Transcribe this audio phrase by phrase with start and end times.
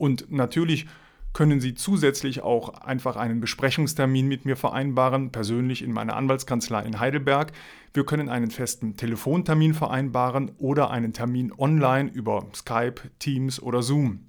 [0.00, 0.86] Und natürlich
[1.34, 6.98] können Sie zusätzlich auch einfach einen Besprechungstermin mit mir vereinbaren, persönlich in meiner Anwaltskanzlei in
[6.98, 7.52] Heidelberg.
[7.92, 14.20] Wir können einen festen Telefontermin vereinbaren oder einen Termin online über Skype, Teams oder Zoom.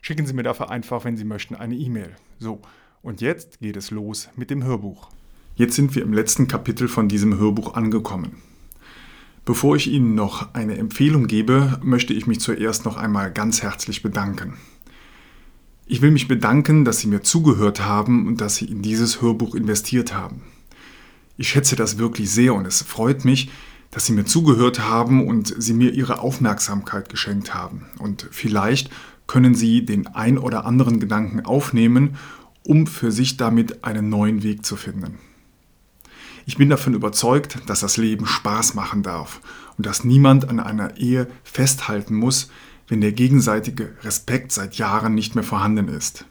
[0.00, 2.16] Schicken Sie mir dafür einfach, wenn Sie möchten, eine E-Mail.
[2.38, 2.62] So,
[3.02, 5.10] und jetzt geht es los mit dem Hörbuch.
[5.54, 8.40] Jetzt sind wir im letzten Kapitel von diesem Hörbuch angekommen.
[9.44, 14.02] Bevor ich Ihnen noch eine Empfehlung gebe, möchte ich mich zuerst noch einmal ganz herzlich
[14.02, 14.56] bedanken.
[15.92, 19.56] Ich will mich bedanken, dass Sie mir zugehört haben und dass Sie in dieses Hörbuch
[19.56, 20.42] investiert haben.
[21.36, 23.50] Ich schätze das wirklich sehr und es freut mich,
[23.90, 27.86] dass Sie mir zugehört haben und Sie mir Ihre Aufmerksamkeit geschenkt haben.
[27.98, 28.88] Und vielleicht
[29.26, 32.14] können Sie den ein oder anderen Gedanken aufnehmen,
[32.62, 35.18] um für sich damit einen neuen Weg zu finden.
[36.46, 39.40] Ich bin davon überzeugt, dass das Leben Spaß machen darf
[39.76, 42.48] und dass niemand an einer Ehe festhalten muss,
[42.90, 46.26] wenn der gegenseitige Respekt seit Jahren nicht mehr vorhanden ist.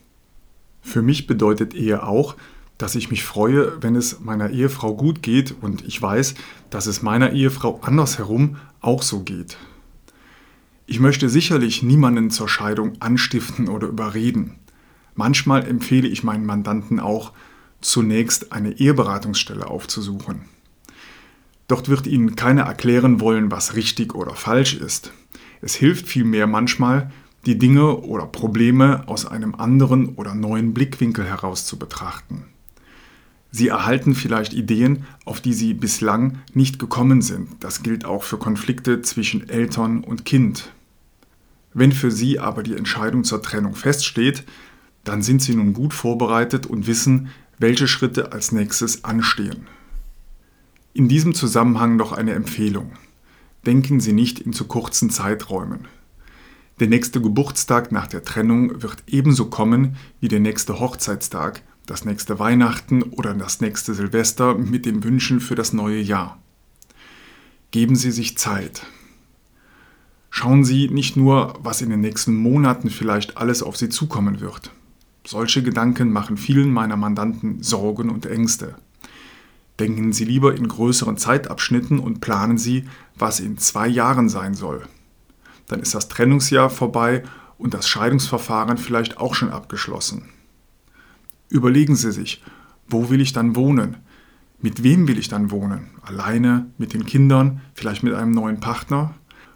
[0.81, 2.35] Für mich bedeutet Ehe auch,
[2.77, 6.35] dass ich mich freue, wenn es meiner Ehefrau gut geht und ich weiß,
[6.69, 9.57] dass es meiner Ehefrau andersherum auch so geht.
[10.85, 14.55] Ich möchte sicherlich niemanden zur Scheidung anstiften oder überreden.
[15.15, 17.31] Manchmal empfehle ich meinen Mandanten auch,
[17.79, 20.41] zunächst eine Eheberatungsstelle aufzusuchen.
[21.69, 25.13] Dort wird ihnen keiner erklären wollen, was richtig oder falsch ist.
[25.61, 27.11] Es hilft vielmehr manchmal,
[27.45, 32.45] die Dinge oder Probleme aus einem anderen oder neuen Blickwinkel heraus zu betrachten.
[33.51, 37.63] Sie erhalten vielleicht Ideen, auf die Sie bislang nicht gekommen sind.
[37.63, 40.71] Das gilt auch für Konflikte zwischen Eltern und Kind.
[41.73, 44.43] Wenn für Sie aber die Entscheidung zur Trennung feststeht,
[45.03, 49.67] dann sind Sie nun gut vorbereitet und wissen, welche Schritte als nächstes anstehen.
[50.93, 52.91] In diesem Zusammenhang noch eine Empfehlung
[53.65, 55.87] denken Sie nicht in zu kurzen Zeiträumen.
[56.79, 62.39] Der nächste Geburtstag nach der Trennung wird ebenso kommen wie der nächste Hochzeitstag, das nächste
[62.39, 66.41] Weihnachten oder das nächste Silvester mit den Wünschen für das neue Jahr.
[67.71, 68.85] Geben Sie sich Zeit.
[70.29, 74.71] Schauen Sie nicht nur, was in den nächsten Monaten vielleicht alles auf Sie zukommen wird.
[75.25, 78.75] Solche Gedanken machen vielen meiner Mandanten Sorgen und Ängste.
[79.79, 84.83] Denken Sie lieber in größeren Zeitabschnitten und planen Sie, was in zwei Jahren sein soll.
[85.67, 87.23] Dann ist das Trennungsjahr vorbei
[87.57, 90.29] und das Scheidungsverfahren vielleicht auch schon abgeschlossen.
[91.47, 92.43] Überlegen Sie sich,
[92.89, 93.97] wo will ich dann wohnen?
[94.61, 95.91] Mit wem will ich dann wohnen?
[96.01, 99.15] Alleine, mit den Kindern, vielleicht mit einem neuen Partner?